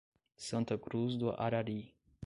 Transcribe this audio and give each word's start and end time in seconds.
Santa 0.35 0.79
Cruz 0.79 1.15
do 1.15 1.29
Arari 1.39 1.93